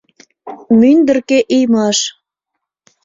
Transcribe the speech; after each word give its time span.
Мӱндыркӧ 0.79 1.39
иймаш... 1.57 1.99